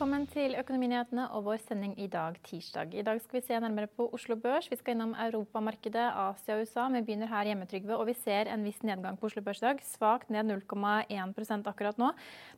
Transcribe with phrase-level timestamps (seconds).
[0.00, 2.94] Velkommen til Økonominyhetene og vår sending i dag, tirsdag.
[2.96, 4.70] I dag skal vi se nærmere på Oslo Børs.
[4.72, 6.86] Vi skal innom europamarkedet, Asia og USA.
[6.94, 9.66] Vi begynner her hjemme, Trygve, og vi ser en viss nedgang på Oslo Børs i
[9.66, 9.82] dag.
[9.84, 12.08] Svakt ned 0,1% akkurat nå.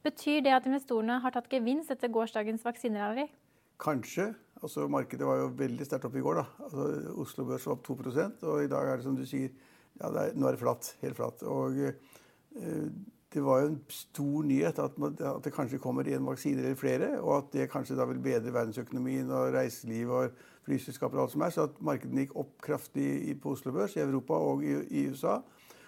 [0.06, 3.26] Betyr det at investorene har tatt gevinst etter gårsdagens vaksinerally?
[3.82, 4.28] Kanskje.
[4.62, 6.44] Altså, markedet var jo veldig sterkt oppe i går.
[6.44, 6.46] da.
[6.68, 6.86] Altså,
[7.26, 7.98] Oslo Børs var opp 2
[8.52, 9.50] og i dag er det som du sier,
[9.98, 10.94] ja, er, nå er det flatt.
[11.02, 11.42] Helt flatt.
[11.42, 12.94] Og eh,
[13.34, 16.78] det var jo en stor nyhet at, man, at det kanskje kommer én vaksine eller
[16.78, 21.34] flere, og at det kanskje da vil bedre verdensøkonomien og reiseliv og flyselskaper og alt
[21.34, 21.54] som er.
[21.54, 25.40] Så at markedene gikk opp kraftig på Oslo Børs, i Europa og i, i, USA.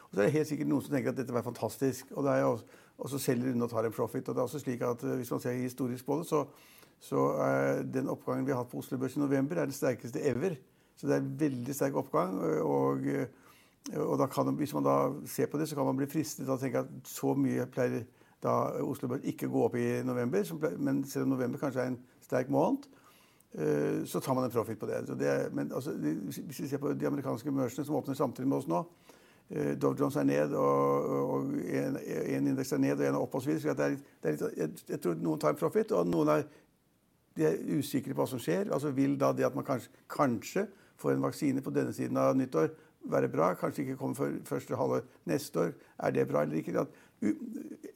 [0.09, 2.13] Og så er det helt sikkert noen som tenker at dette var fantastisk.
[2.15, 2.57] Og, jo,
[2.99, 4.29] og så selger unna og tar en profit.
[4.29, 6.45] Og det er også slik at eh, hvis man ser historisk på det, så,
[7.03, 10.23] så er den oppgangen vi har hatt på Oslo Børs i november, er den sterkeste
[10.23, 10.57] ever.
[10.97, 12.39] Så det er en veldig sterk oppgang.
[12.63, 13.09] og
[13.93, 16.59] og kan, Hvis man da ser på det, så kan man bli fristet til å
[16.61, 18.07] tenke at så mye pleier
[18.45, 20.45] da Oslo Børs ikke gå opp i november.
[20.79, 22.87] Men selv om november kanskje er en sterk måned,
[23.61, 25.19] uh, så tar man en profit på det.
[25.21, 28.69] det men altså, hvis vi ser på de amerikanske børsene som åpner samtidig med oss
[28.69, 28.85] nå,
[29.51, 33.51] Dove Dow Jones er ned, og, en, indeks er ned, og en er opp osv.
[33.61, 33.99] Jeg,
[34.89, 36.47] jeg tror noen tar en profit, og noen er,
[37.37, 38.73] er usikre på hva som skjer.
[38.73, 40.65] Altså Vil da det at man kanskje, kanskje
[40.97, 42.73] får en vaksine på denne siden av nyttår,
[43.11, 43.53] være bra.
[43.59, 45.75] Kanskje ikke komme for første halvår neste år.
[45.99, 46.81] Er det bra eller ikke?
[46.81, 46.89] At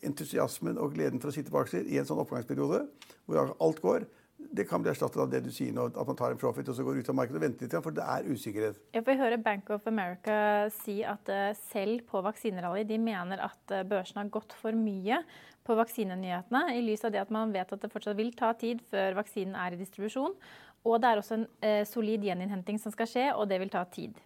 [0.07, 2.85] entusiasmen og gleden for å sitte på aksjer i en sånn oppgangsperiode
[3.29, 4.07] hvor alt går,
[4.39, 6.77] det kan bli erstattet av det du sier nå, at man tar en profit og
[6.77, 8.79] så går ut av markedet og venter litt, for det er usikkerhet.
[8.95, 10.37] Jeg får høre Bank of America
[10.79, 15.21] si at eh, selv på vaksinerally de mener at eh, børsen har gått for mye
[15.67, 18.81] på vaksinenyhetene, i lys av det at man vet at det fortsatt vil ta tid
[18.89, 20.39] før vaksinen er i distribusjon.
[20.87, 23.83] Og det er også en eh, solid gjeninnhenting som skal skje, og det vil ta
[23.91, 24.17] tid.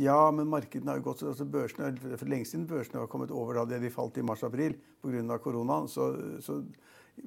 [0.00, 3.58] Ja, men markedene har jo gått altså børsene, For lenge siden børsene har kommet over
[3.58, 5.38] da det de falt i mars-april pga.
[5.38, 5.88] koronaen.
[5.88, 6.62] Så, så,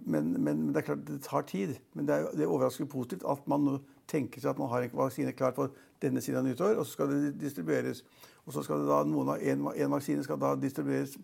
[0.06, 1.76] men, men, det er klart det tar tid.
[1.94, 3.78] Men det er, det er overraskende positivt at man nå
[4.08, 5.70] tenker seg at man har en vaksine klar på
[6.02, 8.04] denne siden av nyttår, og så skal det distribueres.
[8.46, 11.16] Og så skal det da noen av en, en vaksine skal da distribueres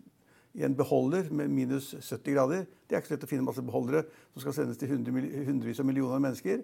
[0.54, 2.64] i en beholder med minus 70 grader.
[2.86, 5.80] Det er ikke så lett å finne masse beholdere som skal sendes til hundre, hundrevis
[5.80, 6.62] av millioner mennesker.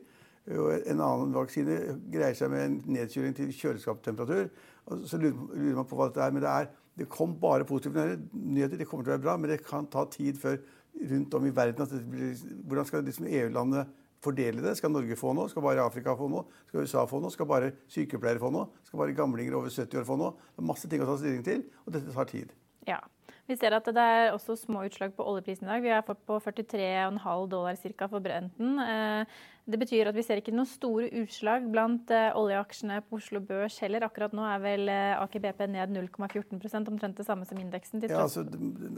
[0.57, 1.77] Og en annen vaksine
[2.13, 4.49] greier seg med en nedkjøling til kjøleskapstemperatur.
[5.09, 6.35] Så lurer man på hva dette er.
[6.35, 6.71] Men det, er,
[7.03, 8.81] det kom bare positive nyheter.
[8.81, 10.61] Det kommer til å være bra, men det kan ta tid før
[11.13, 13.85] rundt om i verden blir, Hvordan skal liksom EU-landene
[14.25, 14.77] fordele det?
[14.79, 15.51] Skal Norge få noe?
[15.53, 16.49] Skal bare Afrika få noe?
[16.71, 17.35] Skal USA få noe?
[17.35, 18.73] Skal bare sykepleiere få noe?
[18.89, 20.49] Skal bare gamlinger over 70 år få noe?
[20.57, 22.57] Det er masse ting å ta stilling til, og dette tar tid.
[22.89, 23.03] Ja.
[23.49, 25.85] Vi ser at det er også små utslag på oljeprisen i dag.
[25.85, 28.09] Vi har fått på 43,5 dollar ca.
[28.09, 28.83] for Brenten.
[29.69, 33.41] Eh, det betyr at vi ser ikke noen store utslag blant eh, oljeaksjene på Oslo
[33.45, 34.07] Børs heller.
[34.07, 38.03] Akkurat nå er vel eh, Aker BP ned 0,14% omtrent det samme som indeksen.
[38.09, 38.45] Ja, altså,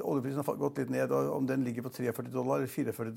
[0.03, 1.10] oljeprisen har gått litt ned.
[1.10, 3.12] og Om den ligger på 43 dollar, 44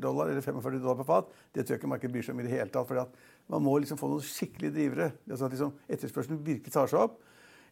[0.00, 2.48] dollar eller 45 dollar på fat, det tror jeg ikke markedet bryr seg om i
[2.48, 2.88] det hele tatt.
[2.88, 3.06] for
[3.50, 5.12] Man må liksom få noen skikkelige drivere.
[5.28, 7.20] Altså at liksom etterspørselen virkelig tar seg opp.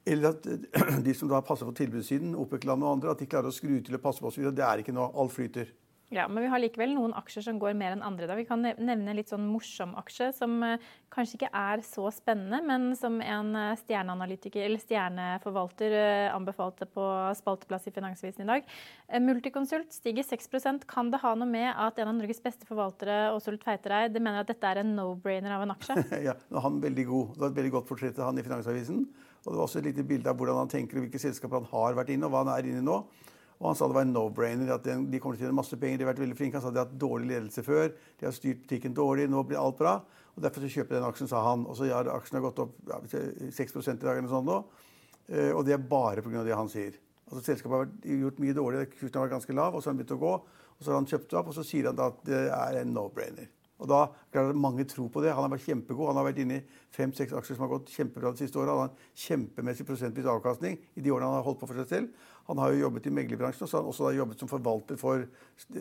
[0.08, 0.46] Eller at
[1.06, 3.98] de som da passer på tilbudssiden, OPEC-land og andre, at de klarer å skru til
[3.98, 4.40] og passe på oss.
[4.40, 5.10] Det er ikke noe.
[5.20, 5.74] Alt flyter.
[6.08, 8.24] Ja, Men vi har likevel noen aksjer som går mer enn andre.
[8.30, 8.36] Da.
[8.38, 10.78] Vi kan nevne en litt sånn morsom aksje som uh,
[11.12, 17.04] kanskje ikke er så spennende, men som en uh, stjerneanalytiker eller stjerneforvalter uh, anbefalte på
[17.36, 18.72] spalteplass i Finansavisen i dag.
[19.20, 23.60] Multiconsult stiger 6% Kan det ha noe med at en av Norges beste forvaltere, Åsul
[23.60, 26.00] Tveitereid, mener at dette er en no-brainer av en aksje?
[26.30, 27.34] ja, han er veldig god.
[27.34, 29.04] Det var et veldig godt portrett av han i Finansavisen.
[29.44, 31.68] Og det var også et lite bilde av hvordan han tenker og hvilke selskaper han
[31.74, 33.02] har vært inne og hva han er inne i nå.
[33.58, 34.70] Og han sa det var en no-brainer.
[34.76, 35.98] at De kommer til å tjene masse penger.
[35.98, 36.60] De har vært veldig flinke.
[36.60, 37.90] Han sa de har hatt dårlig ledelse før.
[38.20, 39.26] De har styrt butikken dårlig.
[39.30, 39.96] Nå blir alt bra.
[40.36, 41.66] Og Derfor så kjøper jeg den aksjen, sa han.
[41.66, 44.60] Og så har aksjen gått opp ja, 6% i dag eller noe sånt nå.
[45.28, 46.44] Eh, og det er bare pga.
[46.46, 46.94] det han sier.
[47.26, 48.86] Altså Selskapet har gjort mye dårlig.
[48.94, 50.34] Kursen har vært ganske lav, og så har han begynt å gå.
[50.78, 52.78] Og så har han kjøpt det opp, og så sier han da at det er
[52.80, 53.50] en no-brainer.
[53.78, 54.00] Og da
[54.32, 55.34] klarer Mange tro på det.
[55.34, 56.10] Han har vært kjempegod.
[56.10, 56.64] Han har vært inne i
[56.94, 58.74] fem-seks aksjer som har gått kjempebra de siste åra.
[58.74, 61.92] Han har en kjempemessig prosentvis avkastning i de årene han har holdt på for seg
[61.92, 62.24] selv.
[62.48, 65.24] Han har jo jobbet i meglerbransjen, og så har han også jobbet som forvalter for,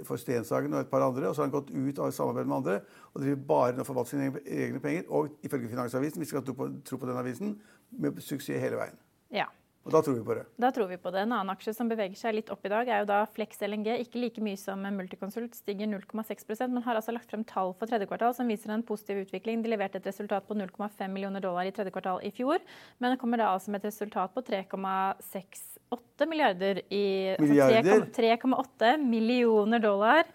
[0.03, 1.29] for Stenshagen og et par andre.
[1.29, 2.79] Og så har han gått ut av samarbeid med andre
[3.13, 5.05] og driver bare og forvalter sine egne penger.
[5.07, 7.55] Og ifølge Finansavisen, vi skal tro på, tro på den avisen,
[7.91, 8.99] med suksess hele veien.
[9.31, 9.47] Ja.
[9.87, 10.43] Og da tror vi på det.
[10.59, 11.21] Da tror vi på det.
[11.23, 13.87] En annen aksje som beveger seg litt opp i dag, er jo da Flex LNG.
[14.03, 18.09] Ikke like mye som Multiconsult, stiger 0,6% men har altså lagt frem tall for tredje
[18.09, 19.63] kvartal som viser en positiv utvikling.
[19.63, 22.59] De leverte et resultat på 0,5 millioner dollar i tredje kvartal i fjor,
[22.99, 27.07] men det kommer da altså med et resultat på 3,68 milliarder i
[27.39, 28.09] Milliarder?
[28.11, 30.27] 3,8 millioner dollar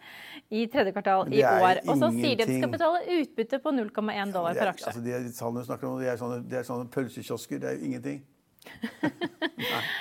[0.48, 1.84] i tredje kvartal i år.
[1.84, 4.88] Og så sier de at de skal betale utbytte på 0,1 dollar ja, per aksje.
[4.88, 7.60] Altså, de tallene snakker om, det er sånne, det er sånne pølsekiosker.
[7.60, 8.22] Det er jo ingenting.
[8.70, 9.84] Nei.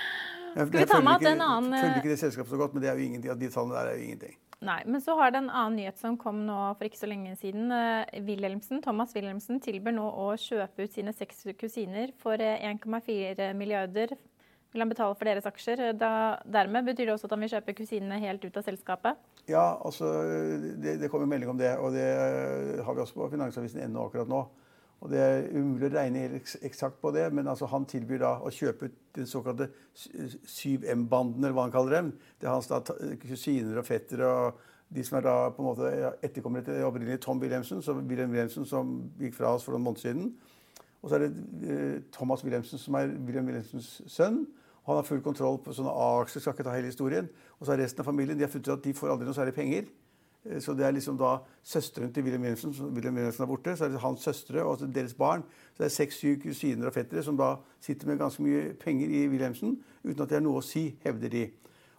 [0.52, 2.84] Jeg, Skal vi ta med at en annen følger ikke det selskapet så godt, men
[2.84, 4.34] det er jo ingenting, de tallene der er jo ingenting.
[4.62, 7.34] Nei, men så har det en annen nyhet som kom nå for ikke så lenge
[7.40, 7.72] siden.
[7.74, 13.56] Eh, Wilhelmsen, Thomas Wilhelmsen tilbyr nå å kjøpe ut sine seks kusiner for 1,4 eh,
[13.58, 14.14] milliarder.
[14.72, 15.82] Vil han betale for deres aksjer?
[16.00, 16.12] Da,
[16.46, 19.18] dermed betyr det også at han vil kjøpe kusinene helt ut av selskapet?
[19.50, 20.12] Ja, altså,
[20.84, 21.74] det, det kommer melding om det.
[21.82, 22.06] Og det
[22.86, 24.46] har vi også på Finansavisen ennå akkurat nå.
[25.02, 28.36] Og Det er umulig å regne helt eksakt på det, men altså han tilbyr da
[28.38, 32.12] å kjøpe ut den såkalte 7M-banden, eller hva han kaller dem.
[32.38, 32.84] Det er hans da
[33.24, 34.62] kusiner og fettere og
[34.92, 35.90] de som er da på en måte
[36.22, 40.04] etterkommere til opprinnelig Tom Wilhelmsen, som, Wilhelm Wilhelmsen, som gikk fra oss for noen måneder
[40.04, 40.34] siden.
[41.02, 41.30] Og så er det
[41.66, 44.44] eh, Thomas Wilhelmsen, som er Wilhelm Wilhelmsens sønn.
[44.90, 47.30] Han har full kontroll på sånne A-aksjer, skal ikke ta hele historien.
[47.60, 49.38] Og så er resten av familien de har funnet ut at de får aldri noe
[49.38, 49.88] særlig penger.
[50.46, 53.76] Eh, så det er liksom da søsteren til Wilhelm Wilhelmsen, Wilhelm Wilhelmsen er borte.
[53.78, 55.44] Så er det hans søstre og deres barn.
[55.74, 59.28] Så det er seks-syv kusiner og fettere som da sitter med ganske mye penger i
[59.32, 61.46] Wilhelmsen uten at det er noe å si, hevder de.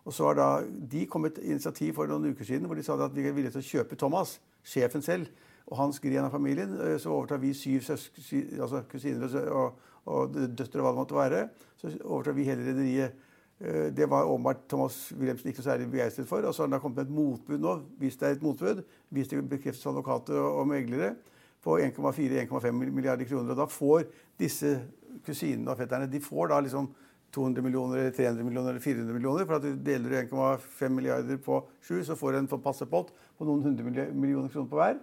[0.02, 3.14] Og så har da de kommet initiativ for noen uker siden hvor de sa at
[3.14, 5.30] de er villige til å kjøpe Thomas, sjefen selv,
[5.70, 6.74] og hans gren av familien.
[6.80, 9.78] Eh, så overtar vi syv altså kusiner og,
[10.10, 11.44] og døtre og hva det måtte være.
[11.78, 13.28] Så overtar vi hele rederiet.
[13.60, 16.46] Eh, det var åpenbart Thomas Wilhelmsen ikke så særlig begeistret for.
[16.46, 19.42] Og så har det kommet et motbud nå, hvis det er et motbud, hvis det
[19.48, 21.14] bekreftes av advokater og meglere,
[21.62, 23.54] på 1,4-1,5 milliarder kroner.
[23.54, 24.08] Og da får
[24.40, 24.80] disse
[25.26, 26.88] kusinene og fetterne de får da liksom
[27.32, 29.46] 200 millioner, eller 300 millioner eller 400 millioner.
[29.46, 33.62] For at du deler 1,5 milliarder på sju, så får du en passepott på noen
[33.62, 35.00] hundre millioner kroner på hver.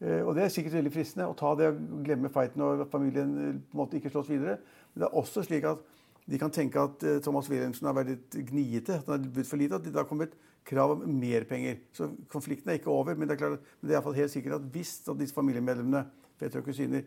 [0.00, 3.34] Eh, og det er sikkert veldig fristende å ta det og glemme fighten og familien
[3.36, 4.58] eh, på en måte ikke slåss videre.
[4.92, 5.82] Men det er også slik at
[6.28, 9.48] de kan tenke at uh, Thomas Wilhelmsen har vært litt gniete, at han har budt
[9.48, 9.78] for lite.
[9.78, 10.34] At det har kommet
[10.68, 11.78] krav om mer penger.
[11.96, 13.16] Så konflikten er ikke over.
[13.16, 16.04] Men det er, klart, men det er helt sikkert at hvis at disse familiemedlemmene,
[16.38, 17.06] fetter og kusiner,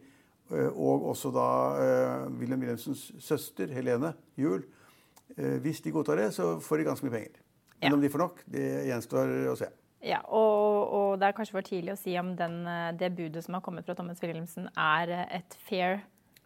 [0.50, 4.65] uh, og også da uh, Wilhelm Wilhelmsens søster Helene Juel,
[5.31, 7.38] hvis de godtar det, så får de ganske mye penger.
[7.79, 7.94] Men ja.
[7.95, 9.69] om de får nok, det gjenstår å se.
[10.03, 12.57] Ja, og, og, det er kanskje for tidlig å si om den,
[13.00, 16.01] det budet som har kommet fra Thomas Wilhelmsen, er et fair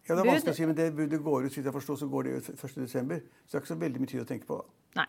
[0.06, 2.10] ja, det er vanskelig å si, men det budet går ut, så jeg forstår, så
[2.10, 2.82] går det ut 1.12.
[2.86, 4.66] Så det er ikke så veldig mye tid å tenke på da.
[5.02, 5.08] Nei.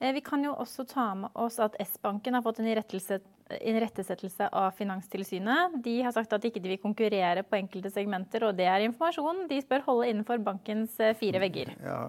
[0.00, 4.74] Eh, vi kan jo også ta med oss at S-banken har fått en irettesettelse av
[4.78, 5.78] Finanstilsynet.
[5.84, 9.46] De har sagt at de ikke vil konkurrere på enkelte segmenter, og det er informasjon
[9.50, 11.76] de spør holde innenfor bankens eh, fire vegger.
[11.84, 12.00] Ja,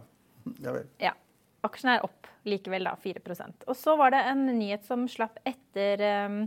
[0.65, 0.89] ja vel.
[1.03, 1.13] Ja.
[1.65, 2.93] Aksjene er opp likevel, da.
[3.01, 6.43] 4% Og så var det en nyhet som slapp etter um,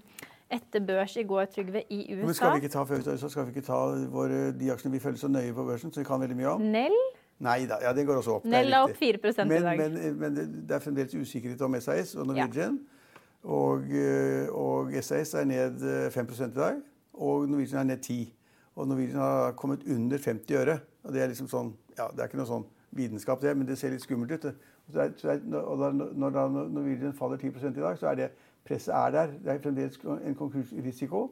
[0.51, 2.27] etter børs i går, Trygve, i USA.
[2.27, 3.79] Men skal vi ikke ta så skal vi ikke ta
[4.13, 6.69] våre, de aksjene vi følger så nøye på børsen, som vi kan veldig mye om?
[6.73, 6.97] Nell?
[7.45, 8.47] Nei da, ja, den går også opp.
[8.51, 9.79] Nell er opp 4 men, i dag.
[9.79, 12.81] Men, men, det er fremdeles usikkerhet om SAS og Norwegian.
[12.81, 13.21] Ja.
[13.55, 16.81] Og, eh, og, SAS er ned 5 eh, i dag,
[17.15, 18.35] og Norwegian er ned 10
[18.75, 20.79] Og Norwegian har kommet under 50 øre.
[21.03, 23.79] Og det er liksom sånn, ja, det er ikke noe sånn vitenskap, det, men det
[23.79, 24.45] ser litt skummelt ut.
[24.45, 28.29] Og, så er, og da, når da Norwegian faller 10% i dag, så er det
[28.69, 29.33] Presset er der.
[29.45, 31.23] Det er fremdeles en konkursrisiko.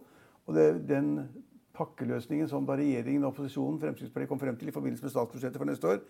[0.46, 1.10] Og det, den
[1.76, 5.68] pakkeløsningen som da regjeringen og opposisjonen Fremskrittspartiet kom frem til i forbindelse med statsbudsjettet for
[5.68, 6.00] neste år,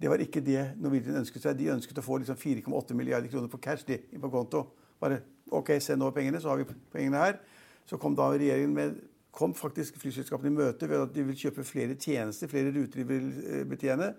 [0.00, 1.58] det var ikke det Norwegian ønsket seg.
[1.58, 4.64] De ønsket å få liksom 4,8 milliarder kroner på cash de, på konto.
[5.00, 5.20] Bare
[5.52, 7.40] OK, send over pengene, så har vi pengene her.
[7.84, 11.64] Så kom da regjeringen med kom faktisk flyselskapene i møte ved at de vil kjøpe
[11.66, 14.12] flere tjenester, flere ruter de vil eh, betjene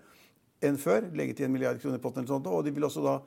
[0.62, 1.10] enn før.
[1.18, 2.22] Legge til en milliard kroner i potten.
[2.22, 2.46] eller sånt.
[2.46, 3.18] Og de vil også da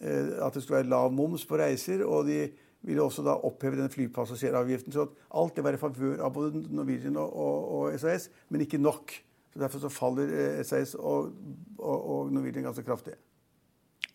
[0.00, 2.04] at det skulle være lav moms på reiser.
[2.06, 2.46] Og de
[2.82, 4.92] ville også da oppheve den flypassasjeravgiften.
[4.92, 8.64] Så at alt det var i favør av både Norwegian og, og, og, SAS, men
[8.66, 9.14] ikke nok.
[9.52, 11.34] Så Derfor så faller eh, SAS og,
[11.78, 13.14] og Norwegian ganske kraftig.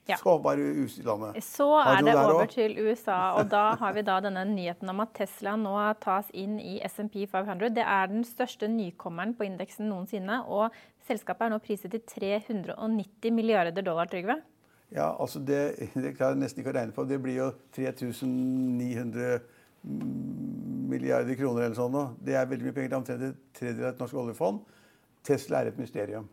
[0.08, 0.16] Ja.
[0.16, 0.64] Så bare
[1.04, 1.44] landet.
[1.44, 2.54] Så er det over også?
[2.54, 6.62] til USA, og da har vi da denne nyheten om at Tesla nå tas inn
[6.64, 7.74] i SMP 500.
[7.76, 10.72] Det er den største nykommeren på indeksen noensinne, og
[11.10, 14.40] selskapet er nå priset til 390 milliarder dollar, Trygve.
[14.96, 17.04] Ja, altså det, det klarer jeg nesten ikke å regne på.
[17.08, 19.40] Det blir jo 3900
[20.88, 22.04] milliarder kroner eller sånn nå.
[22.24, 22.90] Det er veldig mye penger.
[22.90, 24.64] Det er omtrent en tredjedel av et norsk oljefond.
[25.28, 26.28] Tesla er et mysterium.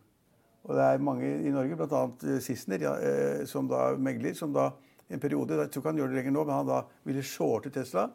[0.65, 2.39] Og det er mange i Norge, bl.a.
[2.41, 4.71] Sissener, ja, eh, som da megler, som da
[5.13, 7.69] en periode Jeg tror ikke han gjør det lenger nå, men han da ville shorte
[7.69, 8.07] Tesla.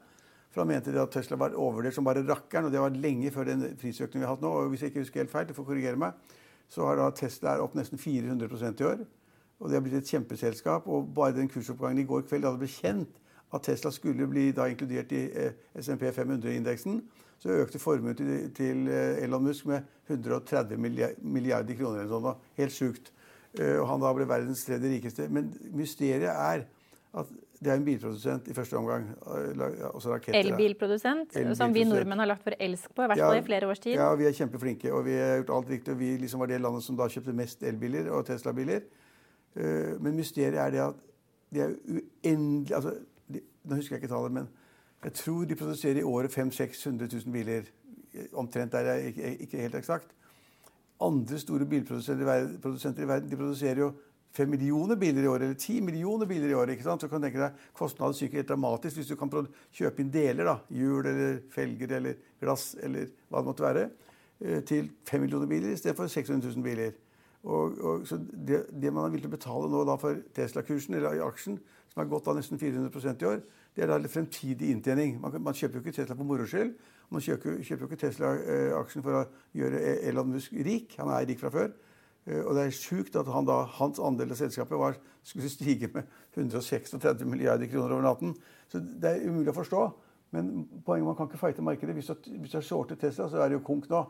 [0.51, 3.47] For han mente at Tesla var overvurdert som bare rakkeren, og det var lenge før
[3.47, 4.51] den prisøkningen vi har hatt nå.
[4.51, 6.35] Og hvis jeg ikke husker helt feil, du får korrigere meg,
[6.71, 9.05] så har da Tesla opp nesten 400% i år.
[9.61, 10.88] Og det har blitt et kjempeselskap.
[10.88, 13.21] Og bare den kursoppgangen i går kveld da det ble kjent
[13.55, 17.00] at Tesla skulle bli da inkludert i eh, SMP 500-indeksen,
[17.40, 22.45] så økte formuen til, til eh, Elon Musk med 130 milliarder kroner eller sånn.
[22.61, 23.11] Helt sjukt.
[23.59, 25.26] Eh, og han da ble verdens tredje rikeste.
[25.33, 26.69] Men mysteriet er
[27.11, 29.09] at det er en bilprodusent i første omgang.
[29.90, 30.38] Også raketter.
[30.38, 30.55] da.
[30.55, 33.83] Elbilprodusent, som vi nordmenn har lagt for elsk på, i hvert fall i flere års
[33.83, 33.99] tid.
[33.99, 35.93] Ja, vi er kjempeflinke, og vi har gjort alt riktig.
[35.93, 38.87] Og vi liksom var det landet som da kjøpte mest elbiler og Tesla-biler.
[39.57, 40.95] Eh, Men mysteriet er det at
[41.52, 42.95] de er uendelig altså,
[43.28, 44.49] de, Nå husker jeg ikke tallet, men
[45.04, 47.62] jeg tror de produserer i året 500 000-600 000 biler.
[48.14, 50.14] Eh, Omtrent der er jeg ikke, ikke helt eksakt.
[51.00, 53.92] Andre store bilprodusenter i verden, i verden de produserer jo
[54.33, 56.71] 5 millioner biler i året, eller 10 millioner biler i året.
[56.71, 57.00] ikke sant?
[57.00, 59.30] Så kan du tenke deg Kostnaden synker helt dramatisk hvis du kan
[59.73, 60.45] kjøpe inn deler.
[60.45, 63.90] da, Hjul eller felger eller glass eller hva det måtte være.
[64.40, 66.92] eh, Til 5 millioner biler istedenfor 600 000 biler.
[67.45, 71.17] Og, og, så det, det man er villig til å betale nå for Tesla-kursen, eller
[71.17, 71.57] i aksjen,
[71.91, 73.41] som har gått av nesten 400 i år,
[73.75, 75.17] det er da fremtidig inntjening.
[75.23, 76.75] Man, man kjøper jo ikke Tesla på moro skyld.
[77.11, 79.23] Man kjøper, kjøper jo ikke Tesla-aksjen for å
[79.57, 79.81] gjøre
[80.11, 80.95] Elon Musk rik.
[81.01, 81.73] Han er rik fra før.
[82.27, 85.91] Eh, Og det er sjukt at han da, hans andel av selskapet var, skulle stige
[85.95, 86.07] med
[86.37, 88.35] 136 milliarder kroner over natten.
[88.71, 89.85] Så det er umulig å forstå.
[90.35, 90.51] Men
[90.87, 91.97] poenget man kan ikke fighte markedet.
[91.97, 94.05] Hvis du, hvis du har shortet Tesla, så er det jo konk nå.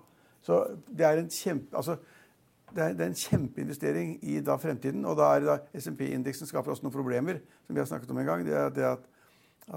[0.44, 1.76] Så det er en kjempe...
[1.76, 1.96] Altså,
[2.74, 5.04] det er, det er en kjempeinvestering i da fremtiden.
[5.04, 8.26] Og da er da SMP-indeksen skaper også noen problemer, som vi har snakket om en
[8.28, 8.44] gang.
[8.46, 9.08] Det er det at,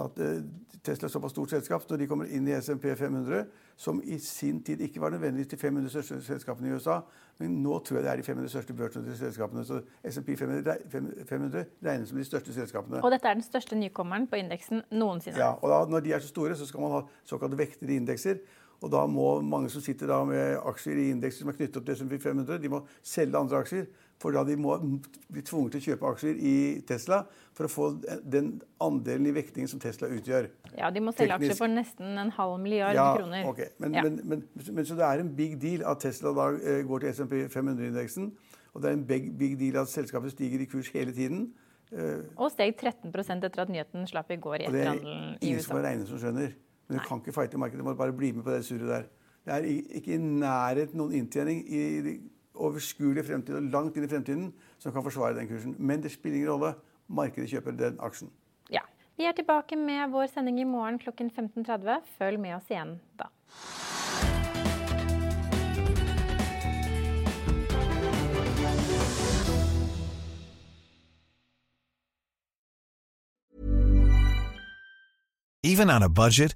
[0.04, 0.40] at eh,
[0.84, 3.46] Tesla er såpass stort selskap når de kommer inn i SMP 500,
[3.80, 7.00] som i sin tid ikke var nødvendigvis de 500 største selskapene i USA,
[7.40, 9.64] men nå tror jeg det er de 500 største børsnoterte selskapene.
[9.66, 13.02] Så SMP 500, reg- 500 regnes som de største selskapene.
[13.02, 15.40] Og dette er den største nykommeren på indeksen noensinne.
[15.42, 18.38] Ja, og da, Når de er så store, så skal man ha såkalte vektede indekser.
[18.84, 21.86] Og da må mange som sitter da med aksjer i indekser som er knyttet opp
[21.88, 23.86] til S&P 500, de må selge andre aksjer.
[24.22, 24.76] For da de må
[25.32, 26.56] bli tvunget til å kjøpe aksjer i
[26.88, 27.22] Tesla
[27.56, 27.88] for å få
[28.24, 30.50] den andelen i vektingen som Tesla utgjør.
[30.78, 31.54] Ja, De må selge Teknisk.
[31.56, 33.48] aksjer for nesten en halv milliard Ja, kroner.
[33.50, 33.72] Okay.
[33.80, 34.04] Men, Ja.
[34.04, 37.10] men, men, men så det er en big deal at Tesla da eh, går til
[37.14, 38.32] S&P 500-indeksen.
[38.74, 41.54] Og det er en big, big deal at selskapet stiger i kurs hele tiden.
[42.38, 43.12] Og steg 13
[43.46, 44.96] etter at nyheten slapp i går i Og det er
[45.42, 45.84] ingen som USA.
[45.88, 46.56] regnet som skjønner.
[46.88, 47.80] Men du kan ikke fighte markedet.
[47.80, 49.10] Du må bare bli med på det surret der.
[49.44, 49.68] Det er
[50.00, 52.14] ikke i nærheten noen inntjening i
[52.54, 54.50] overskuelig fremtid og langt inn i fremtiden
[54.80, 55.76] som kan forsvare den kursen.
[55.80, 56.74] Men det spiller ingen rolle.
[57.08, 58.32] Markedet kjøper den aksjen.
[58.72, 58.86] Ja.
[59.18, 62.08] Vi er tilbake med vår sending i morgen klokken 15.30.
[62.18, 63.30] Følg med oss igjen da.
[75.66, 76.56] Even on a budget,